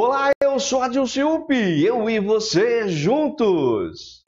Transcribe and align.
Olá, 0.00 0.30
eu 0.40 0.60
sou 0.60 0.80
Adilson 0.80 1.06
Ciupi, 1.08 1.84
eu 1.84 2.08
e 2.08 2.20
você 2.20 2.88
juntos. 2.88 4.22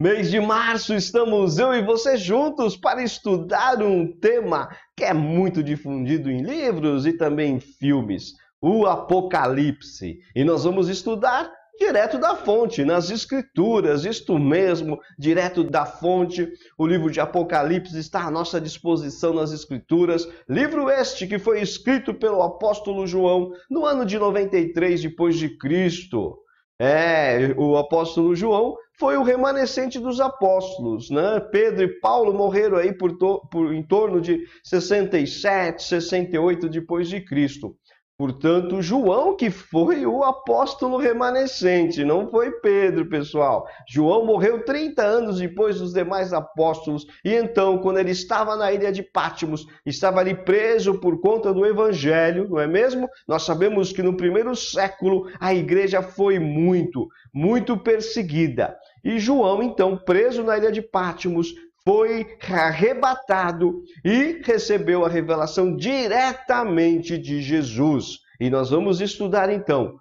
Mês 0.00 0.30
de 0.30 0.40
março, 0.40 0.94
estamos 0.94 1.58
eu 1.58 1.74
e 1.74 1.84
você 1.84 2.16
juntos 2.16 2.78
para 2.78 3.02
estudar 3.02 3.82
um 3.82 4.10
tema 4.10 4.70
que 4.96 5.04
é 5.04 5.12
muito 5.12 5.62
difundido 5.62 6.30
em 6.30 6.40
livros 6.40 7.04
e 7.04 7.12
também 7.12 7.56
em 7.56 7.60
filmes, 7.60 8.32
o 8.58 8.86
Apocalipse. 8.86 10.18
E 10.34 10.44
nós 10.44 10.64
vamos 10.64 10.88
estudar 10.88 11.52
direto 11.78 12.18
da 12.18 12.34
fonte, 12.34 12.84
nas 12.84 13.08
escrituras, 13.08 14.04
isto 14.04 14.38
mesmo, 14.38 14.98
direto 15.18 15.62
da 15.62 15.86
fonte. 15.86 16.52
O 16.76 16.86
livro 16.86 17.10
de 17.10 17.20
Apocalipse 17.20 17.96
está 17.98 18.24
à 18.24 18.30
nossa 18.30 18.60
disposição 18.60 19.32
nas 19.32 19.52
escrituras. 19.52 20.28
Livro 20.48 20.90
este 20.90 21.26
que 21.26 21.38
foi 21.38 21.60
escrito 21.60 22.12
pelo 22.12 22.42
apóstolo 22.42 23.06
João 23.06 23.52
no 23.70 23.86
ano 23.86 24.04
de 24.04 24.18
93 24.18 25.00
depois 25.00 25.36
de 25.36 25.56
Cristo. 25.56 26.36
É, 26.80 27.54
o 27.56 27.76
apóstolo 27.76 28.36
João 28.36 28.76
foi 28.98 29.16
o 29.16 29.22
remanescente 29.22 29.98
dos 29.98 30.20
apóstolos, 30.20 31.10
né? 31.10 31.40
Pedro 31.52 31.84
e 31.84 32.00
Paulo 32.00 32.32
morreram 32.32 32.76
aí 32.76 32.92
por, 32.92 33.16
por 33.48 33.72
em 33.72 33.82
torno 33.82 34.20
de 34.20 34.44
67, 34.62 35.82
68 35.82 36.68
depois 36.68 37.08
de 37.08 37.20
Cristo. 37.20 37.76
Portanto, 38.18 38.82
João 38.82 39.36
que 39.36 39.48
foi 39.48 40.04
o 40.04 40.24
apóstolo 40.24 40.96
remanescente, 40.96 42.02
não 42.04 42.28
foi 42.28 42.50
Pedro, 42.50 43.08
pessoal. 43.08 43.64
João 43.88 44.26
morreu 44.26 44.64
30 44.64 45.00
anos 45.00 45.38
depois 45.38 45.78
dos 45.78 45.92
demais 45.92 46.32
apóstolos, 46.32 47.06
e 47.24 47.32
então, 47.32 47.78
quando 47.78 47.98
ele 47.98 48.10
estava 48.10 48.56
na 48.56 48.72
ilha 48.72 48.90
de 48.90 49.04
Pátimos, 49.04 49.68
estava 49.86 50.18
ali 50.18 50.34
preso 50.34 50.98
por 50.98 51.20
conta 51.20 51.54
do 51.54 51.64
evangelho, 51.64 52.48
não 52.48 52.58
é 52.58 52.66
mesmo? 52.66 53.08
Nós 53.24 53.44
sabemos 53.44 53.92
que 53.92 54.02
no 54.02 54.16
primeiro 54.16 54.56
século 54.56 55.30
a 55.38 55.54
igreja 55.54 56.02
foi 56.02 56.40
muito, 56.40 57.06
muito 57.32 57.76
perseguida. 57.76 58.76
E 59.04 59.20
João, 59.20 59.62
então, 59.62 59.96
preso 59.96 60.42
na 60.42 60.58
ilha 60.58 60.72
de 60.72 60.82
Pátimos, 60.82 61.54
foi 61.88 62.36
arrebatado 62.50 63.82
e 64.04 64.42
recebeu 64.44 65.06
a 65.06 65.08
revelação 65.08 65.74
diretamente 65.74 67.16
de 67.16 67.40
Jesus. 67.40 68.18
E 68.38 68.50
nós 68.50 68.68
vamos 68.68 69.00
estudar 69.00 69.48
então 69.48 69.98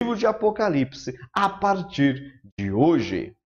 o 0.00 0.04
livro 0.04 0.18
de 0.18 0.26
Apocalipse 0.26 1.14
a 1.30 1.50
partir 1.50 2.40
de 2.58 2.72
hoje. 2.72 3.36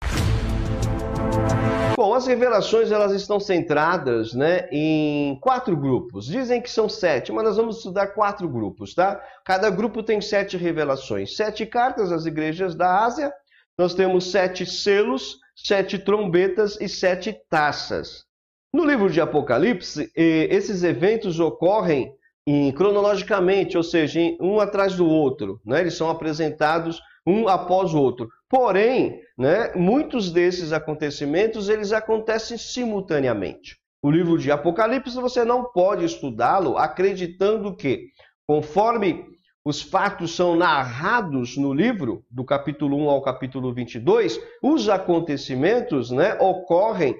Bom, 1.96 2.14
as 2.14 2.28
revelações 2.28 2.92
elas 2.92 3.10
estão 3.10 3.40
centradas 3.40 4.32
né, 4.32 4.68
em 4.70 5.36
quatro 5.40 5.76
grupos. 5.76 6.26
Dizem 6.26 6.62
que 6.62 6.70
são 6.70 6.88
sete, 6.88 7.32
mas 7.32 7.42
nós 7.42 7.56
vamos 7.56 7.78
estudar 7.78 8.14
quatro 8.14 8.48
grupos, 8.48 8.94
tá? 8.94 9.20
Cada 9.44 9.68
grupo 9.68 10.00
tem 10.00 10.20
sete 10.20 10.56
revelações. 10.56 11.34
Sete 11.34 11.66
cartas 11.66 12.12
às 12.12 12.24
igrejas 12.24 12.76
da 12.76 13.04
Ásia. 13.04 13.32
Nós 13.76 13.94
temos 13.94 14.30
sete 14.30 14.64
selos 14.64 15.40
sete 15.64 15.98
trombetas 15.98 16.78
e 16.80 16.88
sete 16.88 17.36
taças. 17.48 18.24
No 18.72 18.84
livro 18.84 19.10
de 19.10 19.20
Apocalipse, 19.20 20.10
esses 20.14 20.82
eventos 20.82 21.40
ocorrem 21.40 22.12
em, 22.46 22.72
cronologicamente, 22.72 23.76
ou 23.76 23.82
seja, 23.82 24.20
um 24.40 24.60
atrás 24.60 24.94
do 24.94 25.06
outro. 25.06 25.60
Né? 25.64 25.80
Eles 25.80 25.94
são 25.94 26.08
apresentados 26.08 27.00
um 27.26 27.48
após 27.48 27.92
o 27.92 28.00
outro. 28.00 28.28
Porém, 28.48 29.20
né, 29.36 29.72
muitos 29.74 30.32
desses 30.32 30.72
acontecimentos 30.72 31.68
eles 31.68 31.92
acontecem 31.92 32.56
simultaneamente. 32.56 33.76
O 34.02 34.10
livro 34.10 34.38
de 34.38 34.50
Apocalipse 34.50 35.14
você 35.14 35.44
não 35.44 35.64
pode 35.64 36.04
estudá-lo 36.04 36.78
acreditando 36.78 37.76
que, 37.76 38.06
conforme 38.46 39.24
os 39.64 39.82
fatos 39.82 40.34
são 40.34 40.56
narrados 40.56 41.56
no 41.56 41.72
livro, 41.72 42.24
do 42.30 42.44
capítulo 42.44 42.96
1 42.96 43.10
ao 43.10 43.22
capítulo 43.22 43.72
22, 43.74 44.40
os 44.62 44.88
acontecimentos 44.88 46.10
né, 46.10 46.34
ocorrem 46.40 47.14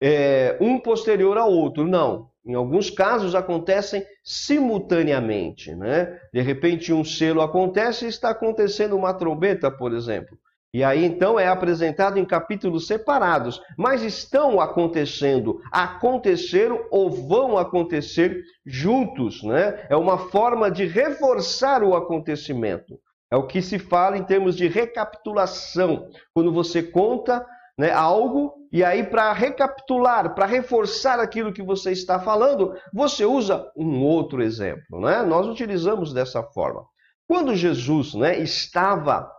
é, 0.00 0.56
um 0.60 0.78
posterior 0.78 1.38
ao 1.38 1.50
outro. 1.50 1.86
Não. 1.86 2.28
Em 2.44 2.54
alguns 2.54 2.90
casos 2.90 3.34
acontecem 3.34 4.04
simultaneamente. 4.22 5.74
Né? 5.74 6.18
De 6.32 6.40
repente, 6.42 6.92
um 6.92 7.04
selo 7.04 7.40
acontece 7.40 8.04
e 8.04 8.08
está 8.08 8.30
acontecendo 8.30 8.96
uma 8.96 9.14
trombeta, 9.14 9.70
por 9.70 9.94
exemplo. 9.94 10.36
E 10.74 10.82
aí 10.82 11.04
então 11.04 11.38
é 11.38 11.46
apresentado 11.46 12.18
em 12.18 12.24
capítulos 12.24 12.88
separados, 12.88 13.62
mas 13.78 14.02
estão 14.02 14.60
acontecendo, 14.60 15.60
aconteceram 15.70 16.84
ou 16.90 17.08
vão 17.08 17.56
acontecer 17.56 18.42
juntos, 18.66 19.40
né? 19.44 19.86
É 19.88 19.94
uma 19.94 20.18
forma 20.18 20.68
de 20.68 20.84
reforçar 20.84 21.84
o 21.84 21.94
acontecimento. 21.94 22.98
É 23.30 23.36
o 23.36 23.46
que 23.46 23.62
se 23.62 23.78
fala 23.78 24.18
em 24.18 24.24
termos 24.24 24.56
de 24.56 24.66
recapitulação, 24.66 26.08
quando 26.34 26.52
você 26.52 26.82
conta 26.82 27.46
né, 27.78 27.92
algo 27.92 28.54
e 28.72 28.82
aí 28.82 29.04
para 29.04 29.32
recapitular, 29.32 30.34
para 30.34 30.44
reforçar 30.44 31.20
aquilo 31.20 31.52
que 31.52 31.62
você 31.62 31.92
está 31.92 32.18
falando, 32.18 32.74
você 32.92 33.24
usa 33.24 33.64
um 33.76 34.02
outro 34.02 34.42
exemplo, 34.42 35.00
né? 35.00 35.22
Nós 35.22 35.46
utilizamos 35.46 36.12
dessa 36.12 36.42
forma. 36.42 36.84
Quando 37.28 37.54
Jesus, 37.54 38.12
né, 38.14 38.36
estava 38.40 39.30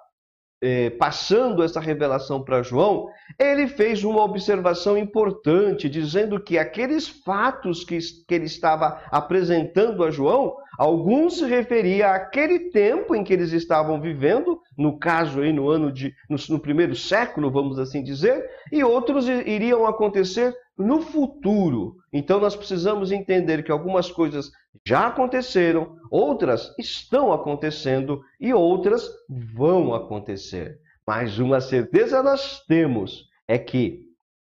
é, 0.65 0.89
passando 0.89 1.61
essa 1.61 1.79
revelação 1.79 2.43
para 2.43 2.63
João, 2.63 3.07
ele 3.37 3.67
fez 3.67 4.03
uma 4.03 4.23
observação 4.23 4.97
importante, 4.97 5.87
dizendo 5.87 6.39
que 6.39 6.57
aqueles 6.57 7.07
fatos 7.07 7.83
que, 7.83 7.99
que 8.27 8.33
ele 8.33 8.45
estava 8.45 9.01
apresentando 9.11 10.03
a 10.03 10.09
João, 10.09 10.55
alguns 10.77 11.37
se 11.37 11.45
referia 11.45 12.11
àquele 12.11 12.71
tempo 12.71 13.13
em 13.15 13.23
que 13.23 13.31
eles 13.31 13.51
estavam 13.51 14.01
vivendo, 14.01 14.59
no 14.75 14.97
caso 14.97 15.41
aí 15.41 15.53
no 15.53 15.69
ano 15.69 15.91
de 15.91 16.13
no, 16.27 16.37
no 16.49 16.59
primeiro 16.59 16.95
século, 16.95 17.51
vamos 17.51 17.77
assim 17.77 18.01
dizer, 18.03 18.43
e 18.71 18.83
outros 18.83 19.27
iriam 19.27 19.85
acontecer 19.85 20.55
no 20.78 21.02
futuro. 21.02 21.96
Então 22.12 22.40
nós 22.40 22.56
precisamos 22.56 23.12
entender 23.12 23.63
que 23.63 23.72
algumas 23.72 24.12
coisas 24.12 24.52
já 24.86 25.08
aconteceram, 25.08 25.96
outras 26.12 26.74
estão 26.78 27.31
acontecendo 27.31 28.22
e 28.40 28.53
outras 28.53 29.09
vão 29.30 29.94
acontecer. 29.94 30.80
Mas 31.08 31.40
uma 31.40 31.62
certeza 31.62 32.22
nós 32.24 32.63
temos 32.68 33.28
é 33.47 33.58
que 33.58 34.06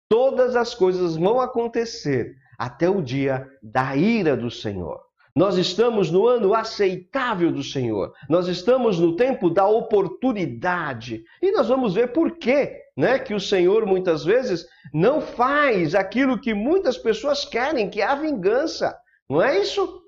todas 0.09 0.57
as 0.57 0.75
coisas 0.75 1.17
vão 1.17 1.41
acontecer 1.41 2.35
até 2.59 2.91
o 2.91 3.01
dia 3.01 3.47
da 3.63 3.97
ira 3.97 4.37
do 4.37 4.51
Senhor. 4.51 5.01
Nós 5.39 5.57
estamos 5.57 6.11
no 6.11 6.27
ano 6.27 6.53
aceitável 6.53 7.53
do 7.53 7.63
Senhor. 7.63 8.13
Nós 8.29 8.49
estamos 8.49 8.99
no 8.99 9.15
tempo 9.15 9.49
da 9.49 9.69
oportunidade. 9.69 11.23
E 11.41 11.53
nós 11.53 11.69
vamos 11.69 11.95
ver 11.95 12.13
por 12.13 12.39
quê, 12.39 12.77
né, 12.99 13.17
que 13.17 13.33
o 13.33 13.39
Senhor 13.39 13.87
muitas 13.87 14.25
vezes 14.25 14.67
não 14.93 15.21
faz 15.21 15.95
aquilo 15.95 16.41
que 16.41 16.53
muitas 16.53 16.99
pessoas 16.99 17.45
querem, 17.45 17.89
que 17.89 18.01
é 18.01 18.05
a 18.05 18.17
vingança. 18.17 18.93
Não 19.31 19.41
é 19.41 19.61
isso? 19.61 20.03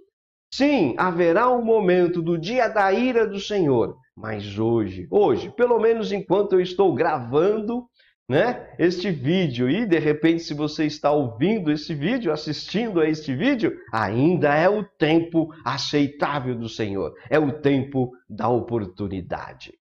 Sim, 0.53 0.97
haverá 0.99 1.49
um 1.49 1.65
momento 1.65 2.21
do 2.21 2.37
dia 2.37 2.67
da 2.67 2.93
ira 2.93 3.29
do 3.29 3.39
Senhor, 3.39 3.97
mas 4.17 4.59
hoje, 4.59 5.07
hoje, 5.09 5.49
pelo 5.57 5.79
menos 5.79 6.11
enquanto 6.11 6.55
eu 6.55 6.61
estou 6.61 6.93
gravando, 6.93 7.87
né, 8.29 8.75
este 8.77 9.13
vídeo 9.13 9.71
e 9.71 9.87
de 9.87 9.99
repente 10.01 10.43
se 10.43 10.53
você 10.53 10.85
está 10.85 11.13
ouvindo 11.13 11.71
esse 11.71 11.95
vídeo, 11.95 12.33
assistindo 12.33 13.01
a 13.01 13.09
este 13.09 13.33
vídeo, 13.37 13.73
ainda 13.93 14.53
é 14.53 14.69
o 14.69 14.83
tempo 14.99 15.55
aceitável 15.65 16.57
do 16.57 16.69
Senhor, 16.69 17.15
é 17.31 17.39
o 17.39 17.53
tempo 17.61 18.11
da 18.29 18.49
oportunidade. 18.49 19.73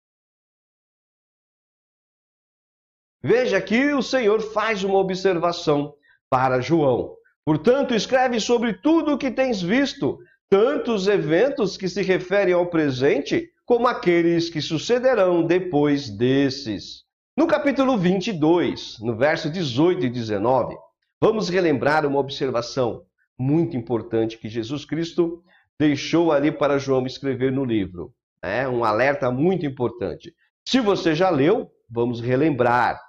Veja 3.21 3.59
que 3.59 3.93
o 3.93 4.01
Senhor 4.01 4.41
faz 4.41 4.83
uma 4.83 4.97
observação 4.97 5.93
para 6.29 6.61
João. 6.61 7.15
Portanto, 7.43 7.93
escreve 7.93 8.39
sobre 8.39 8.73
tudo 8.73 9.13
o 9.13 9.17
que 9.17 9.31
tens 9.31 9.61
visto, 9.61 10.19
tanto 10.49 10.93
os 10.93 11.07
eventos 11.07 11.75
que 11.75 11.89
se 11.89 12.01
referem 12.01 12.53
ao 12.53 12.67
presente, 12.67 13.49
como 13.65 13.87
aqueles 13.87 14.49
que 14.49 14.61
sucederão 14.61 15.45
depois 15.45 16.09
desses. 16.09 17.03
No 17.35 17.45
capítulo 17.45 17.97
22, 17.97 18.97
no 18.99 19.15
verso 19.15 19.49
18 19.49 20.05
e 20.05 20.09
19, 20.09 20.75
vamos 21.21 21.49
relembrar 21.49 22.05
uma 22.05 22.19
observação 22.19 23.03
muito 23.37 23.77
importante 23.77 24.37
que 24.37 24.49
Jesus 24.49 24.85
Cristo 24.85 25.43
deixou 25.79 26.31
ali 26.31 26.51
para 26.51 26.77
João 26.77 27.05
escrever 27.05 27.51
no 27.51 27.63
livro. 27.63 28.13
É 28.41 28.67
um 28.67 28.83
alerta 28.83 29.31
muito 29.31 29.65
importante. 29.65 30.33
Se 30.67 30.79
você 30.79 31.15
já 31.15 31.29
leu, 31.29 31.69
vamos 31.89 32.21
relembrar, 32.21 32.99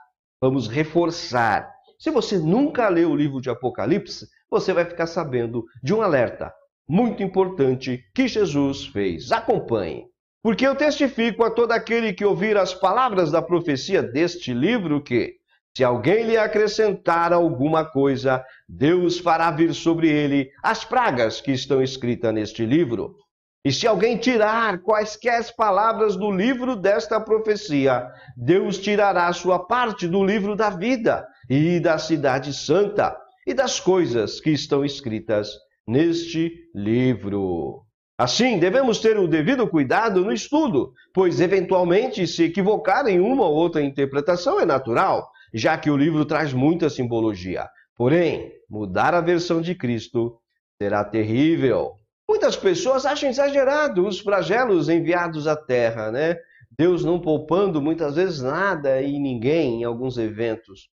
vamos 0.41 0.67
reforçar. 0.67 1.71
Se 1.99 2.11
você 2.11 2.39
nunca 2.39 2.89
leu 2.89 3.11
o 3.11 3.17
livro 3.17 3.41
de 3.41 3.51
Apocalipse, 3.51 4.27
você 4.51 4.73
vai 4.73 4.85
ficar 4.85 5.07
sabendo 5.07 5.65
de 5.83 5.93
um 5.93 6.01
alerta 6.01 6.53
muito 6.89 7.23
importante 7.23 8.03
que 8.15 8.27
Jesus 8.27 8.87
fez. 8.87 9.31
Acompanhe. 9.31 10.07
Porque 10.43 10.67
eu 10.67 10.75
testifico 10.75 11.45
a 11.45 11.51
todo 11.51 11.73
aquele 11.73 12.13
que 12.15 12.25
ouvir 12.25 12.57
as 12.57 12.73
palavras 12.73 13.31
da 13.31 13.43
profecia 13.43 14.03
deste 14.03 14.55
livro 14.55 15.03
que 15.03 15.37
Se 15.77 15.85
alguém 15.85 16.25
lhe 16.25 16.37
acrescentar 16.37 17.33
alguma 17.33 17.85
coisa, 17.85 18.45
Deus 18.69 19.21
fará 19.21 19.53
vir 19.53 19.73
sobre 19.73 20.09
ele 20.09 20.51
as 20.65 20.85
pragas 20.85 21.41
que 21.41 21.53
estão 21.53 21.81
escritas 21.81 22.35
neste 22.35 22.67
livro. 22.67 23.15
E 23.63 23.71
se 23.71 23.87
alguém 23.87 24.17
tirar 24.17 24.79
quaisquer 24.79 25.45
palavras 25.55 26.17
do 26.17 26.31
livro 26.31 26.75
desta 26.75 27.21
profecia, 27.21 28.09
Deus 28.35 28.79
tirará 28.79 29.31
sua 29.35 29.59
parte 29.59 30.09
do 30.09 30.25
livro 30.25 30.57
da 30.57 30.71
vida 30.71 31.27
e 31.49 31.79
da 31.79 31.99
cidade 31.99 32.55
santa 32.55 33.15
e 33.47 33.53
das 33.53 33.79
coisas 33.79 34.41
que 34.41 34.51
estão 34.51 34.83
escritas 34.83 35.51
neste 35.87 36.51
livro. 36.75 37.83
Assim, 38.17 38.59
devemos 38.59 38.99
ter 38.99 39.19
o 39.19 39.29
devido 39.29 39.69
cuidado 39.69 40.25
no 40.25 40.33
estudo, 40.33 40.93
pois 41.13 41.39
eventualmente 41.39 42.27
se 42.27 42.45
equivocar 42.45 43.07
em 43.09 43.21
uma 43.21 43.45
ou 43.45 43.55
outra 43.55 43.83
interpretação 43.83 44.59
é 44.59 44.65
natural, 44.65 45.29
já 45.53 45.77
que 45.77 45.91
o 45.91 45.97
livro 45.97 46.25
traz 46.25 46.55
muita 46.55 46.89
simbologia. 46.89 47.69
Porém, 47.95 48.53
mudar 48.71 49.15
a 49.15 49.21
versão 49.21 49.61
de 49.61 49.75
Cristo 49.75 50.39
será 50.81 51.05
terrível. 51.05 52.00
Muitas 52.31 52.57
pessoas 52.57 53.05
acham 53.05 53.29
exagerado 53.29 54.07
os 54.07 54.21
flagelos 54.21 54.89
enviados 54.89 55.49
à 55.49 55.57
terra, 55.57 56.13
né? 56.13 56.39
Deus 56.71 57.05
não 57.05 57.21
poupando 57.21 57.83
muitas 57.83 58.15
vezes 58.15 58.41
nada 58.41 59.03
e 59.03 59.19
ninguém 59.19 59.81
em 59.81 59.85
alguns 59.85 60.17
eventos. 60.17 60.89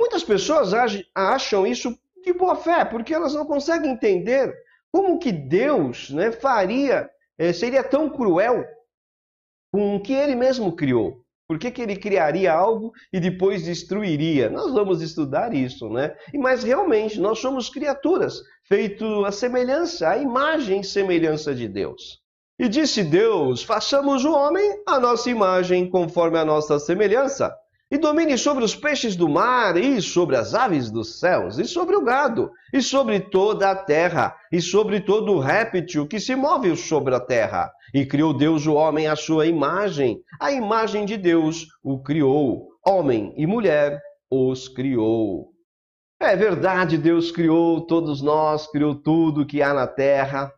Muitas 0.00 0.24
pessoas 0.24 0.72
acham 1.14 1.66
isso 1.66 1.94
de 2.24 2.32
boa 2.32 2.56
fé, 2.56 2.86
porque 2.86 3.12
elas 3.12 3.34
não 3.34 3.44
conseguem 3.44 3.90
entender 3.90 4.50
como 4.90 5.18
que 5.18 5.30
Deus 5.30 6.08
né, 6.08 6.32
faria, 6.32 7.10
eh, 7.36 7.52
seria 7.52 7.84
tão 7.84 8.08
cruel 8.08 8.64
com 9.70 9.96
o 9.96 10.00
que 10.00 10.14
ele 10.14 10.34
mesmo 10.34 10.74
criou? 10.74 11.22
Por 11.48 11.58
que, 11.58 11.70
que 11.70 11.80
ele 11.80 11.96
criaria 11.96 12.52
algo 12.52 12.92
e 13.10 13.18
depois 13.18 13.64
destruiria? 13.64 14.50
Nós 14.50 14.70
vamos 14.70 15.00
estudar 15.00 15.54
isso, 15.54 15.88
né? 15.88 16.14
Mas 16.34 16.62
realmente 16.62 17.18
nós 17.18 17.38
somos 17.38 17.70
criaturas, 17.70 18.42
feito 18.64 19.24
a 19.24 19.32
semelhança, 19.32 20.10
a 20.10 20.18
imagem 20.18 20.80
e 20.80 20.84
semelhança 20.84 21.54
de 21.54 21.66
Deus. 21.66 22.20
E 22.58 22.68
disse 22.68 23.02
Deus: 23.02 23.62
façamos 23.62 24.26
o 24.26 24.32
homem 24.32 24.82
a 24.86 25.00
nossa 25.00 25.30
imagem, 25.30 25.88
conforme 25.88 26.38
a 26.38 26.44
nossa 26.44 26.78
semelhança 26.78 27.50
e 27.90 27.96
domine 27.96 28.36
sobre 28.36 28.62
os 28.62 28.76
peixes 28.76 29.16
do 29.16 29.28
mar, 29.28 29.76
e 29.76 30.02
sobre 30.02 30.36
as 30.36 30.54
aves 30.54 30.90
dos 30.90 31.18
céus, 31.18 31.58
e 31.58 31.64
sobre 31.64 31.96
o 31.96 32.04
gado, 32.04 32.50
e 32.72 32.82
sobre 32.82 33.18
toda 33.18 33.70
a 33.70 33.74
terra, 33.74 34.36
e 34.52 34.60
sobre 34.60 35.00
todo 35.00 35.32
o 35.32 35.38
réptil 35.38 36.06
que 36.06 36.20
se 36.20 36.36
move 36.36 36.76
sobre 36.76 37.14
a 37.14 37.20
terra. 37.20 37.70
E 37.94 38.04
criou 38.04 38.34
Deus 38.34 38.66
o 38.66 38.74
homem 38.74 39.06
à 39.06 39.16
sua 39.16 39.46
imagem, 39.46 40.20
a 40.38 40.52
imagem 40.52 41.06
de 41.06 41.16
Deus 41.16 41.66
o 41.82 42.02
criou, 42.02 42.68
homem 42.86 43.32
e 43.36 43.46
mulher 43.46 43.98
os 44.30 44.68
criou. 44.68 45.48
É 46.20 46.36
verdade, 46.36 46.98
Deus 46.98 47.30
criou 47.30 47.86
todos 47.86 48.20
nós, 48.20 48.66
criou 48.70 48.94
tudo 48.94 49.46
que 49.46 49.62
há 49.62 49.72
na 49.72 49.86
terra, 49.86 50.52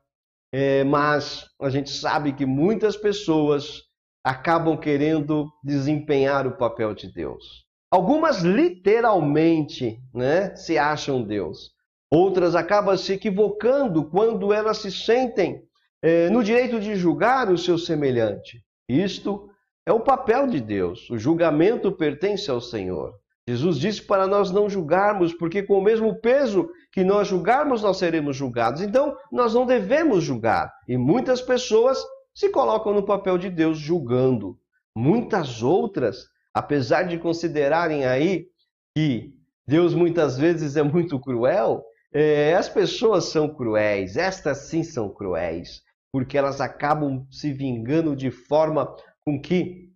é, 0.52 0.82
mas 0.82 1.44
a 1.60 1.70
gente 1.70 1.90
sabe 1.90 2.32
que 2.32 2.44
muitas 2.44 2.96
pessoas 2.96 3.82
acabam 4.24 4.76
querendo 4.76 5.50
desempenhar 5.62 6.46
o 6.46 6.56
papel 6.56 6.94
de 6.94 7.12
Deus. 7.12 7.64
Algumas 7.90 8.42
literalmente 8.42 9.98
né, 10.14 10.54
se 10.54 10.78
acham 10.78 11.22
Deus. 11.22 11.70
Outras 12.10 12.54
acabam 12.54 12.96
se 12.96 13.14
equivocando 13.14 14.04
quando 14.08 14.52
elas 14.52 14.78
se 14.78 14.90
sentem 14.90 15.62
eh, 16.02 16.28
no 16.30 16.42
direito 16.42 16.80
de 16.80 16.94
julgar 16.94 17.50
o 17.50 17.58
seu 17.58 17.78
semelhante. 17.78 18.62
Isto 18.88 19.48
é 19.86 19.92
o 19.92 20.00
papel 20.00 20.46
de 20.46 20.60
Deus. 20.60 21.08
O 21.10 21.18
julgamento 21.18 21.90
pertence 21.92 22.50
ao 22.50 22.60
Senhor. 22.60 23.12
Jesus 23.48 23.78
disse 23.78 24.02
para 24.02 24.26
nós 24.26 24.50
não 24.50 24.68
julgarmos, 24.68 25.34
porque 25.34 25.62
com 25.62 25.78
o 25.78 25.82
mesmo 25.82 26.20
peso 26.20 26.68
que 26.92 27.02
nós 27.02 27.26
julgarmos, 27.26 27.82
nós 27.82 27.96
seremos 27.96 28.36
julgados. 28.36 28.82
Então, 28.82 29.16
nós 29.32 29.54
não 29.54 29.66
devemos 29.66 30.22
julgar. 30.22 30.72
E 30.86 30.96
muitas 30.96 31.40
pessoas 31.40 31.98
se 32.34 32.50
colocam 32.50 32.94
no 32.94 33.02
papel 33.02 33.38
de 33.38 33.50
Deus 33.50 33.78
julgando. 33.78 34.58
Muitas 34.96 35.62
outras, 35.62 36.26
apesar 36.52 37.04
de 37.04 37.18
considerarem 37.18 38.04
aí 38.04 38.48
que 38.94 39.34
Deus 39.66 39.94
muitas 39.94 40.36
vezes 40.36 40.76
é 40.76 40.82
muito 40.82 41.18
cruel, 41.20 41.84
é, 42.12 42.54
as 42.54 42.68
pessoas 42.68 43.26
são 43.26 43.48
cruéis, 43.48 44.16
estas 44.16 44.68
sim 44.68 44.82
são 44.82 45.08
cruéis, 45.08 45.82
porque 46.12 46.36
elas 46.36 46.60
acabam 46.60 47.24
se 47.30 47.52
vingando 47.52 48.16
de 48.16 48.30
forma 48.30 48.96
com 49.24 49.40
que 49.40 49.90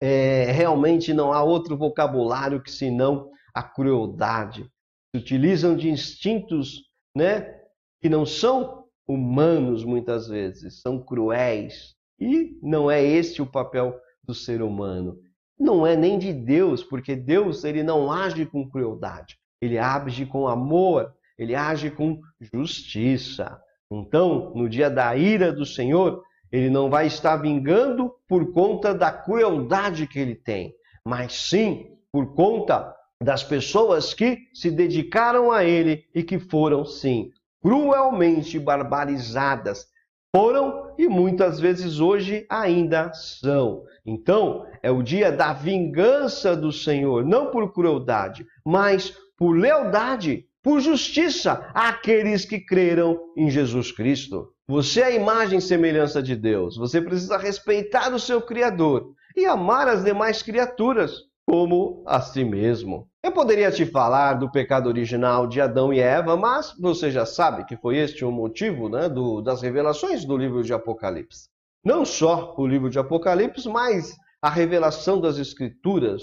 é, 0.00 0.50
realmente 0.52 1.12
não 1.12 1.32
há 1.32 1.42
outro 1.42 1.76
vocabulário 1.76 2.62
que 2.62 2.70
senão 2.70 3.30
a 3.54 3.62
crueldade. 3.62 4.70
Se 5.14 5.20
utilizam 5.20 5.76
de 5.76 5.90
instintos 5.90 6.84
né, 7.14 7.60
que 8.00 8.08
não 8.08 8.24
são 8.24 8.85
humanos 9.06 9.84
muitas 9.84 10.28
vezes, 10.28 10.80
são 10.80 10.98
cruéis. 10.98 11.94
E 12.18 12.58
não 12.62 12.90
é 12.90 13.02
esse 13.02 13.40
o 13.42 13.46
papel 13.46 13.94
do 14.24 14.34
ser 14.34 14.62
humano. 14.62 15.18
Não 15.58 15.86
é 15.86 15.96
nem 15.96 16.18
de 16.18 16.32
Deus, 16.32 16.82
porque 16.82 17.14
Deus 17.14 17.64
ele 17.64 17.82
não 17.82 18.10
age 18.10 18.44
com 18.46 18.68
crueldade. 18.68 19.38
Ele 19.60 19.78
age 19.78 20.26
com 20.26 20.46
amor, 20.48 21.12
ele 21.38 21.54
age 21.54 21.90
com 21.90 22.20
justiça. 22.52 23.60
Então, 23.90 24.52
no 24.54 24.68
dia 24.68 24.90
da 24.90 25.16
ira 25.16 25.52
do 25.52 25.64
Senhor, 25.64 26.22
ele 26.50 26.70
não 26.70 26.90
vai 26.90 27.06
estar 27.06 27.36
vingando 27.36 28.12
por 28.28 28.52
conta 28.52 28.94
da 28.94 29.12
crueldade 29.12 30.06
que 30.06 30.18
ele 30.18 30.34
tem, 30.34 30.74
mas 31.04 31.32
sim 31.34 31.96
por 32.12 32.34
conta 32.34 32.94
das 33.22 33.42
pessoas 33.42 34.12
que 34.12 34.38
se 34.52 34.70
dedicaram 34.70 35.50
a 35.50 35.64
ele 35.64 36.04
e 36.14 36.22
que 36.22 36.38
foram, 36.38 36.84
sim, 36.84 37.30
cruelmente 37.66 38.60
barbarizadas. 38.60 39.86
Foram 40.32 40.94
e 40.96 41.08
muitas 41.08 41.58
vezes 41.58 41.98
hoje 41.98 42.46
ainda 42.48 43.12
são. 43.12 43.82
Então, 44.06 44.64
é 44.84 44.88
o 44.88 45.02
dia 45.02 45.32
da 45.32 45.52
vingança 45.52 46.54
do 46.54 46.70
Senhor, 46.70 47.24
não 47.24 47.50
por 47.50 47.72
crueldade, 47.72 48.46
mas 48.64 49.12
por 49.36 49.50
lealdade, 49.50 50.44
por 50.62 50.78
justiça 50.78 51.68
àqueles 51.74 52.44
que 52.44 52.60
creram 52.60 53.18
em 53.36 53.50
Jesus 53.50 53.90
Cristo. 53.90 54.52
Você 54.68 55.00
é 55.00 55.06
a 55.06 55.10
imagem 55.10 55.58
e 55.58 55.62
semelhança 55.62 56.22
de 56.22 56.36
Deus. 56.36 56.76
Você 56.76 57.00
precisa 57.00 57.36
respeitar 57.36 58.14
o 58.14 58.20
seu 58.20 58.40
Criador 58.40 59.12
e 59.36 59.44
amar 59.44 59.88
as 59.88 60.04
demais 60.04 60.40
criaturas 60.40 61.16
como 61.44 62.04
a 62.06 62.20
si 62.20 62.44
mesmo. 62.44 63.08
Eu 63.26 63.32
poderia 63.32 63.72
te 63.72 63.84
falar 63.84 64.34
do 64.34 64.48
pecado 64.48 64.86
original 64.86 65.48
de 65.48 65.60
Adão 65.60 65.92
e 65.92 65.98
Eva, 65.98 66.36
mas 66.36 66.72
você 66.78 67.10
já 67.10 67.26
sabe 67.26 67.64
que 67.64 67.76
foi 67.76 67.96
este 67.96 68.24
o 68.24 68.30
motivo 68.30 68.88
né, 68.88 69.08
do, 69.08 69.42
das 69.42 69.62
revelações 69.62 70.24
do 70.24 70.36
livro 70.36 70.62
de 70.62 70.72
Apocalipse. 70.72 71.48
Não 71.84 72.04
só 72.04 72.54
o 72.56 72.64
livro 72.64 72.88
de 72.88 73.00
Apocalipse, 73.00 73.68
mas 73.68 74.14
a 74.40 74.48
revelação 74.48 75.20
das 75.20 75.38
Escrituras 75.38 76.22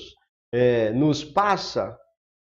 é, 0.50 0.93
nos 0.93 1.25
passa 1.25 1.93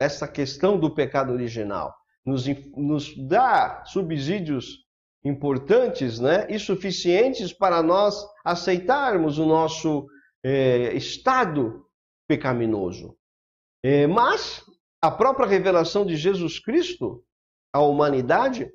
essa 0.00 0.26
questão 0.26 0.76
do 0.76 0.92
pecado 0.92 1.32
original, 1.32 1.94
nos, 2.26 2.44
nos 2.76 3.16
dá 3.28 3.84
subsídios 3.84 4.78
importantes 5.24 6.18
né, 6.18 6.48
e 6.50 6.58
suficientes 6.58 7.52
para 7.52 7.84
nós 7.84 8.20
aceitarmos 8.44 9.38
o 9.38 9.46
nosso 9.46 10.08
é, 10.44 10.92
estado 10.96 11.84
pecaminoso. 12.26 13.19
É, 13.82 14.06
mas 14.06 14.64
a 15.02 15.10
própria 15.10 15.46
revelação 15.46 16.04
de 16.04 16.16
Jesus 16.16 16.58
Cristo 16.58 17.22
à 17.72 17.80
humanidade, 17.80 18.70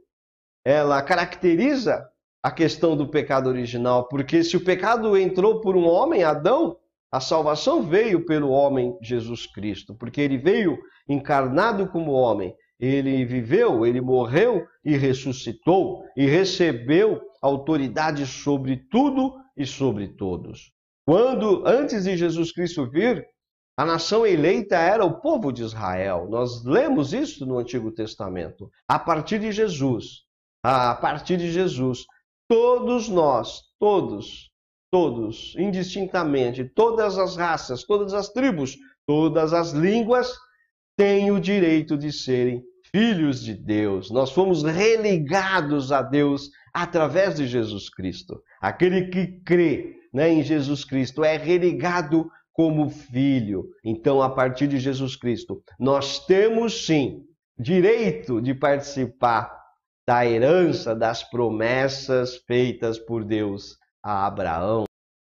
ela 0.66 1.02
caracteriza 1.02 2.04
a 2.42 2.52
questão 2.52 2.96
do 2.96 3.10
pecado 3.10 3.48
original, 3.48 4.08
porque 4.08 4.44
se 4.44 4.56
o 4.56 4.64
pecado 4.64 5.18
entrou 5.18 5.62
por 5.62 5.76
um 5.76 5.86
homem, 5.88 6.24
Adão, 6.24 6.78
a 7.12 7.20
salvação 7.20 7.82
veio 7.82 8.26
pelo 8.26 8.50
homem 8.50 8.98
Jesus 9.02 9.46
Cristo, 9.46 9.96
porque 9.96 10.22
ele 10.22 10.38
veio 10.38 10.78
encarnado 11.08 11.88
como 11.88 12.12
homem. 12.12 12.54
Ele 12.80 13.24
viveu, 13.24 13.86
ele 13.86 14.02
morreu 14.02 14.66
e 14.84 14.98
ressuscitou 14.98 16.04
e 16.16 16.26
recebeu 16.26 17.22
autoridade 17.42 18.26
sobre 18.26 18.78
tudo 18.92 19.34
e 19.56 19.66
sobre 19.66 20.10
todos. 20.10 20.74
Quando 21.06 21.66
antes 21.66 22.04
de 22.04 22.18
Jesus 22.18 22.52
Cristo 22.52 22.90
vir, 22.90 23.26
a 23.78 23.84
nação 23.84 24.26
eleita 24.26 24.78
era 24.78 25.04
o 25.04 25.20
povo 25.20 25.52
de 25.52 25.62
Israel. 25.62 26.28
Nós 26.30 26.64
lemos 26.64 27.14
isso 27.14 27.46
no 27.46 27.58
Antigo 27.60 27.92
Testamento. 27.92 28.70
A 28.88 28.98
partir 28.98 29.40
de 29.40 29.52
Jesus, 29.52 30.22
a 30.64 30.96
partir 30.96 31.38
de 31.38 31.52
Jesus, 31.52 32.06
todos 32.48 33.10
nós, 33.10 33.64
todos, 33.78 34.50
todos, 34.90 35.54
indistintamente, 35.58 36.64
todas 36.64 37.18
as 37.18 37.36
raças, 37.36 37.84
todas 37.84 38.14
as 38.14 38.30
tribos, 38.30 38.78
todas 39.06 39.52
as 39.52 39.72
línguas, 39.72 40.34
têm 40.98 41.32
o 41.32 41.40
direito 41.40 41.98
de 41.98 42.14
serem 42.14 42.64
filhos 42.96 43.44
de 43.44 43.54
Deus. 43.54 44.10
Nós 44.10 44.32
fomos 44.32 44.64
religados 44.64 45.92
a 45.92 46.02
Deus 46.02 46.50
através 46.74 47.36
de 47.36 47.46
Jesus 47.46 47.90
Cristo. 47.90 48.42
Aquele 48.62 49.10
que 49.10 49.42
crê 49.44 49.96
né, 50.14 50.32
em 50.32 50.42
Jesus 50.42 50.86
Cristo 50.86 51.26
é 51.26 51.36
religado 51.36 52.30
como 52.56 52.90
filho. 52.90 53.68
Então, 53.84 54.22
a 54.22 54.30
partir 54.30 54.68
de 54.68 54.80
Jesus 54.80 55.16
Cristo, 55.18 55.62
nós 55.78 56.26
temos 56.26 56.86
sim 56.86 57.24
direito 57.60 58.42
de 58.42 58.54
participar 58.54 59.52
da 60.08 60.26
herança 60.26 60.96
das 60.96 61.24
promessas 61.24 62.38
feitas 62.48 62.98
por 62.98 63.26
Deus 63.26 63.76
a 64.02 64.26
Abraão. 64.26 64.86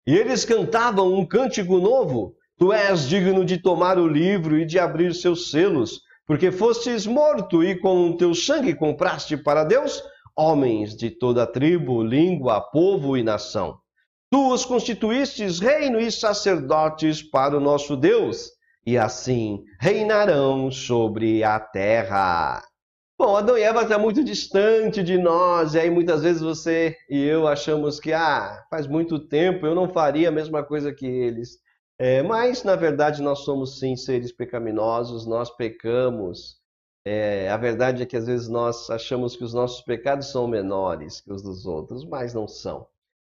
E 0.07 0.15
eles 0.15 0.45
cantavam 0.45 1.13
um 1.13 1.25
cântico 1.25 1.79
novo: 1.79 2.35
Tu 2.57 2.71
és 2.71 3.09
digno 3.09 3.43
de 3.43 3.57
tomar 3.57 3.97
o 3.97 4.07
livro 4.07 4.59
e 4.59 4.65
de 4.65 4.77
abrir 4.77 5.15
seus 5.15 5.49
selos, 5.49 6.01
porque 6.27 6.51
fostes 6.51 7.07
morto 7.07 7.63
e 7.63 7.75
com 7.75 8.11
o 8.11 8.17
teu 8.17 8.35
sangue 8.35 8.75
compraste 8.75 9.35
para 9.35 9.63
Deus 9.63 10.03
homens 10.37 10.95
de 10.95 11.09
toda 11.09 11.47
tribo, 11.47 12.03
língua, 12.03 12.61
povo 12.61 13.17
e 13.17 13.23
nação. 13.23 13.79
Tu 14.35 14.51
os 14.51 14.65
constituístes 14.65 15.61
reino 15.61 15.97
e 15.97 16.11
sacerdotes 16.11 17.23
para 17.23 17.55
o 17.55 17.59
nosso 17.61 17.95
Deus, 17.95 18.51
e 18.85 18.97
assim 18.97 19.63
reinarão 19.79 20.69
sobre 20.69 21.41
a 21.41 21.57
terra. 21.57 22.61
Bom, 23.17 23.37
Adão 23.37 23.57
e 23.57 23.61
Eva 23.61 23.83
está 23.83 23.97
muito 23.97 24.21
distante 24.25 25.01
de 25.01 25.17
nós, 25.17 25.73
e 25.73 25.79
aí 25.79 25.89
muitas 25.89 26.21
vezes 26.21 26.41
você 26.41 26.97
e 27.09 27.17
eu 27.23 27.47
achamos 27.47 27.97
que, 27.97 28.11
ah, 28.11 28.61
faz 28.69 28.87
muito 28.87 29.19
tempo, 29.19 29.65
eu 29.65 29.73
não 29.73 29.87
faria 29.87 30.27
a 30.27 30.33
mesma 30.33 30.61
coisa 30.61 30.93
que 30.93 31.05
eles. 31.05 31.51
É, 31.97 32.21
mas, 32.21 32.61
na 32.61 32.75
verdade, 32.75 33.21
nós 33.21 33.39
somos 33.45 33.79
sim 33.79 33.95
seres 33.95 34.33
pecaminosos, 34.33 35.25
nós 35.25 35.49
pecamos. 35.49 36.57
É, 37.05 37.49
a 37.49 37.55
verdade 37.55 38.03
é 38.03 38.05
que 38.05 38.17
às 38.17 38.27
vezes 38.27 38.49
nós 38.49 38.89
achamos 38.89 39.37
que 39.37 39.45
os 39.45 39.53
nossos 39.53 39.79
pecados 39.85 40.29
são 40.29 40.45
menores 40.45 41.21
que 41.21 41.31
os 41.31 41.41
dos 41.41 41.65
outros, 41.65 42.03
mas 42.03 42.33
não 42.33 42.49
são. 42.49 42.85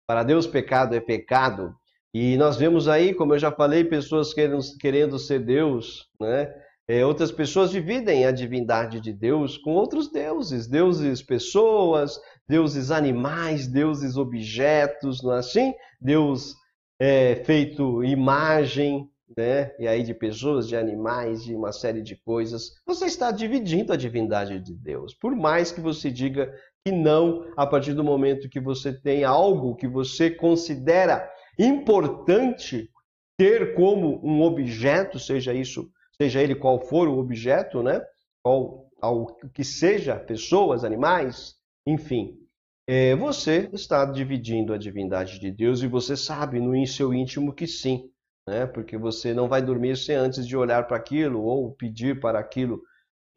Para 0.10 0.24
Deus, 0.24 0.48
pecado 0.48 0.96
é 0.96 1.00
pecado. 1.00 1.76
E 2.12 2.36
nós 2.36 2.58
vemos 2.58 2.88
aí, 2.88 3.14
como 3.14 3.36
eu 3.36 3.38
já 3.38 3.52
falei, 3.52 3.84
pessoas 3.84 4.34
querendo, 4.34 4.60
querendo 4.80 5.20
ser 5.20 5.38
Deus, 5.38 6.08
né? 6.20 6.52
É, 6.88 7.06
outras 7.06 7.32
pessoas 7.32 7.70
dividem 7.70 8.26
a 8.26 8.32
divindade 8.32 9.00
de 9.00 9.14
Deus 9.14 9.56
com 9.56 9.76
outros 9.76 10.12
deuses, 10.12 10.66
deuses 10.66 11.22
pessoas, 11.22 12.20
deuses 12.48 12.90
animais, 12.90 13.68
deuses 13.68 14.18
objetos, 14.18 15.22
não 15.22 15.36
é 15.36 15.38
assim? 15.38 15.76
Deus 16.02 16.56
é, 17.00 17.36
feito 17.46 18.04
imagem, 18.04 19.08
né? 19.38 19.72
E 19.78 19.88
aí 19.88 20.02
de 20.02 20.16
pessoas, 20.16 20.68
de 20.68 20.76
animais, 20.76 21.44
de 21.44 21.54
uma 21.54 21.72
série 21.72 22.02
de 22.02 22.16
coisas. 22.16 22.72
Você 22.84 23.06
está 23.06 23.32
dividindo 23.32 23.94
a 23.94 23.96
divindade 23.96 24.60
de 24.60 24.74
Deus. 24.74 25.14
Por 25.14 25.36
mais 25.36 25.72
que 25.72 25.80
você 25.80 26.10
diga 26.10 26.52
que 26.86 26.92
não, 26.92 27.52
a 27.58 27.66
partir 27.66 27.94
do 27.94 28.04
momento 28.04 28.50
que 28.50 28.60
você 28.60 28.94
tem 28.94 29.24
algo 29.24 29.76
que 29.76 29.88
você 29.88 30.30
considera 30.30 31.30
importante 31.58 32.90
ter 33.38 33.76
como 33.76 34.20
um 34.26 34.42
objeto, 34.42 35.20
seja 35.20 35.54
isso, 35.54 35.90
seja 36.22 36.42
ele 36.42 36.56
qual 36.56 36.80
for 36.80 37.08
o 37.08 37.18
objeto, 37.18 37.84
né? 37.84 38.02
Qual 38.44 38.90
ao 39.02 39.28
que 39.54 39.64
seja, 39.64 40.18
pessoas, 40.18 40.84
animais, 40.84 41.56
enfim, 41.88 42.38
é, 42.86 43.16
você 43.16 43.70
está 43.72 44.04
dividindo 44.04 44.74
a 44.74 44.78
divindade 44.78 45.40
de 45.40 45.52
Deus 45.52 45.82
e 45.82 45.88
você 45.88 46.18
sabe 46.18 46.60
no 46.60 46.86
seu 46.86 47.14
íntimo 47.14 47.54
que 47.54 47.66
sim 47.66 48.10
né? 48.50 48.66
Porque 48.66 48.98
você 48.98 49.34
não 49.34 49.48
vai 49.48 49.62
dormir 49.62 49.96
sem 49.96 50.16
antes 50.16 50.46
de 50.46 50.58
olhar 50.58 50.88
para 50.88 50.98
aquilo 50.98 51.44
ou 51.44 51.72
pedir 51.72 52.20
para 52.20 52.40
aquilo. 52.40 52.82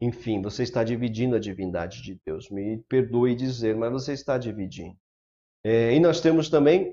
Enfim, 0.02 0.42
você 0.42 0.64
está 0.64 0.82
dividindo 0.82 1.36
a 1.36 1.38
divindade 1.38 2.02
de 2.02 2.20
Deus. 2.26 2.50
Me 2.50 2.82
perdoe 2.88 3.36
dizer, 3.36 3.76
mas 3.76 3.92
você 3.92 4.12
está 4.12 4.36
dividindo. 4.36 4.98
É, 5.64 5.94
e 5.94 6.00
nós 6.00 6.20
temos 6.20 6.50
também 6.50 6.92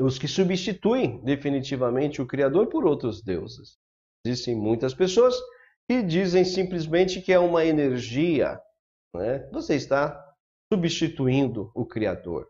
os 0.00 0.18
que 0.18 0.26
substituem 0.26 1.22
definitivamente 1.22 2.20
o 2.20 2.26
Criador 2.26 2.66
por 2.66 2.84
outros 2.84 3.22
deuses. 3.22 3.78
Existem 4.26 4.56
muitas 4.56 4.92
pessoas 4.92 5.36
que 5.88 6.02
dizem 6.02 6.44
simplesmente 6.44 7.22
que 7.22 7.32
é 7.32 7.38
uma 7.38 7.64
energia. 7.64 8.60
Né? 9.14 9.48
Você 9.52 9.76
está 9.76 10.20
substituindo 10.72 11.70
o 11.72 11.86
Criador. 11.86 12.48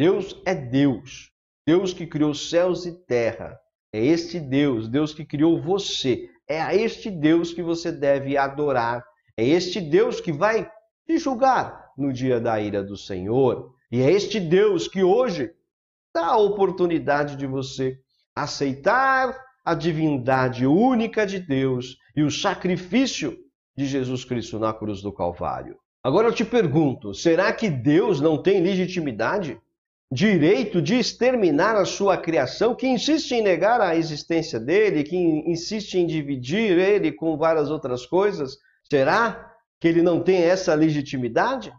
Deus 0.00 0.40
é 0.46 0.54
Deus. 0.54 1.30
Deus 1.68 1.92
que 1.92 2.06
criou 2.06 2.32
céus 2.32 2.86
e 2.86 2.92
terra. 3.04 3.60
É 3.94 4.02
este 4.02 4.40
Deus, 4.40 4.88
Deus 4.88 5.12
que 5.12 5.26
criou 5.26 5.60
você. 5.60 6.31
É 6.48 6.60
a 6.60 6.74
este 6.74 7.10
Deus 7.10 7.52
que 7.52 7.62
você 7.62 7.90
deve 7.90 8.36
adorar. 8.36 9.04
É 9.36 9.44
este 9.44 9.80
Deus 9.80 10.20
que 10.20 10.32
vai 10.32 10.70
te 11.06 11.18
julgar 11.18 11.90
no 11.96 12.12
dia 12.12 12.40
da 12.40 12.60
ira 12.60 12.82
do 12.82 12.96
Senhor. 12.96 13.74
E 13.90 14.00
é 14.00 14.10
este 14.10 14.40
Deus 14.40 14.88
que 14.88 15.02
hoje 15.02 15.50
dá 16.14 16.26
a 16.26 16.36
oportunidade 16.38 17.36
de 17.36 17.46
você 17.46 17.98
aceitar 18.34 19.36
a 19.64 19.74
divindade 19.74 20.66
única 20.66 21.26
de 21.26 21.38
Deus 21.38 21.96
e 22.16 22.22
o 22.22 22.30
sacrifício 22.30 23.38
de 23.76 23.86
Jesus 23.86 24.24
Cristo 24.24 24.58
na 24.58 24.72
cruz 24.72 25.00
do 25.00 25.12
Calvário. 25.12 25.78
Agora 26.02 26.28
eu 26.28 26.34
te 26.34 26.44
pergunto: 26.44 27.14
será 27.14 27.52
que 27.52 27.70
Deus 27.70 28.20
não 28.20 28.42
tem 28.42 28.60
legitimidade 28.60 29.60
direito 30.12 30.82
de 30.82 30.96
exterminar 30.96 31.74
a 31.74 31.86
sua 31.86 32.18
criação, 32.18 32.74
que 32.74 32.86
insiste 32.86 33.32
em 33.32 33.40
negar 33.40 33.80
a 33.80 33.96
existência 33.96 34.60
dele, 34.60 35.04
que 35.04 35.16
insiste 35.16 35.94
em 35.94 36.06
dividir 36.06 36.78
ele 36.78 37.10
com 37.12 37.34
várias 37.38 37.70
outras 37.70 38.04
coisas? 38.04 38.58
Será 38.90 39.50
que 39.80 39.88
ele 39.88 40.02
não 40.02 40.22
tem 40.22 40.42
essa 40.42 40.74
legitimidade? 40.74 41.72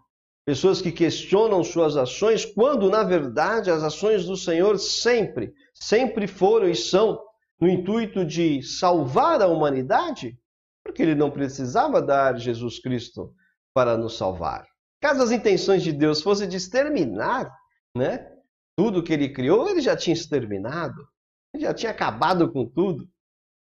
Pessoas 0.43 0.81
que 0.81 0.91
questionam 0.91 1.63
suas 1.63 1.95
ações, 1.95 2.43
quando 2.43 2.89
na 2.89 3.03
verdade 3.03 3.69
as 3.69 3.83
ações 3.83 4.25
do 4.25 4.35
Senhor 4.35 4.79
sempre, 4.79 5.53
sempre 5.71 6.25
foram 6.25 6.67
e 6.67 6.75
são 6.75 7.21
no 7.61 7.69
intuito 7.69 8.25
de 8.25 8.63
salvar 8.63 9.43
a 9.43 9.47
humanidade, 9.47 10.35
porque 10.83 11.03
ele 11.03 11.13
não 11.13 11.29
precisava 11.29 12.01
dar 12.01 12.39
Jesus 12.39 12.79
Cristo 12.79 13.31
para 13.75 13.95
nos 13.95 14.17
salvar. 14.17 14.65
Caso 14.99 15.21
as 15.21 15.31
intenções 15.31 15.83
de 15.83 15.91
Deus 15.91 16.21
fossem 16.21 16.49
de 16.49 16.57
exterminar 16.57 17.49
né? 17.95 18.31
Tudo 18.75 19.03
que 19.03 19.13
ele 19.13 19.29
criou, 19.29 19.69
ele 19.69 19.81
já 19.81 19.95
tinha 19.95 20.13
exterminado. 20.13 21.07
Ele 21.53 21.63
já 21.63 21.73
tinha 21.73 21.91
acabado 21.91 22.51
com 22.51 22.65
tudo. 22.65 23.07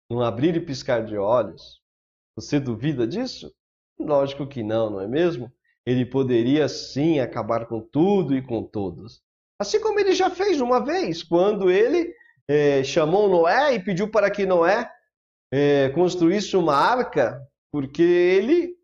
Num 0.09 0.21
abrir 0.21 0.55
e 0.55 0.59
piscar 0.59 1.05
de 1.05 1.17
olhos. 1.17 1.81
Você 2.35 2.59
duvida 2.59 3.07
disso? 3.07 3.53
Lógico 3.99 4.47
que 4.47 4.63
não, 4.63 4.89
não 4.89 5.01
é 5.01 5.07
mesmo? 5.07 5.51
Ele 5.85 6.05
poderia 6.05 6.67
sim 6.67 7.19
acabar 7.19 7.65
com 7.67 7.81
tudo 7.81 8.35
e 8.35 8.41
com 8.41 8.63
todos. 8.63 9.21
Assim 9.59 9.79
como 9.79 9.99
ele 9.99 10.13
já 10.13 10.29
fez 10.29 10.61
uma 10.61 10.83
vez, 10.83 11.21
quando 11.21 11.69
ele 11.69 12.13
é, 12.47 12.83
chamou 12.83 13.29
Noé 13.29 13.75
e 13.75 13.83
pediu 13.83 14.09
para 14.09 14.31
que 14.31 14.45
Noé 14.45 14.89
é, 15.51 15.89
construísse 15.89 16.55
uma 16.55 16.75
arca, 16.75 17.41
porque 17.71 18.01
ele, 18.01 18.75